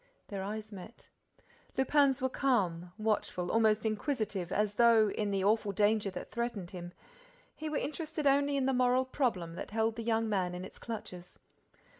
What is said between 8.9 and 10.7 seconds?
problem that held the young man in